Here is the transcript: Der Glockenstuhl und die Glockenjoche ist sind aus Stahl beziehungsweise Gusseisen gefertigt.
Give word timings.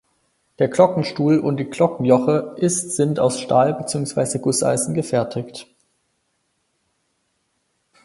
Der 0.57 0.67
Glockenstuhl 0.67 1.37
und 1.37 1.57
die 1.57 1.65
Glockenjoche 1.69 2.55
ist 2.57 2.93
sind 2.95 3.19
aus 3.19 3.39
Stahl 3.39 3.75
beziehungsweise 3.75 4.39
Gusseisen 4.39 4.95
gefertigt. 4.95 5.67